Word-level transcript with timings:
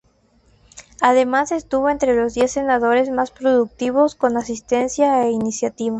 Además 0.99 1.51
estuvo 1.51 1.87
entre 1.91 2.15
los 2.15 2.33
diez 2.33 2.53
senadores 2.53 3.11
más 3.11 3.29
productivos 3.29 4.15
con 4.15 4.35
asistencia 4.35 5.23
e 5.27 5.29
iniciativa. 5.29 5.89